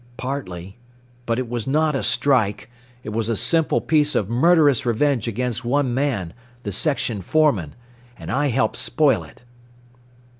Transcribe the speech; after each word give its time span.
"Partly. 0.17 0.77
But 1.27 1.37
it 1.37 1.47
was 1.47 1.67
not 1.67 1.95
a 1.95 2.01
strike. 2.01 2.71
It 3.03 3.09
was 3.09 3.29
a 3.29 3.35
simple 3.35 3.79
piece 3.79 4.15
of 4.15 4.31
murderous 4.31 4.83
revenge 4.83 5.27
against 5.27 5.63
one 5.63 5.93
man, 5.93 6.33
the 6.63 6.71
section 6.71 7.21
foreman. 7.21 7.75
And 8.17 8.31
I 8.31 8.47
helped 8.47 8.77
spoil 8.77 9.21
it." 9.23 9.43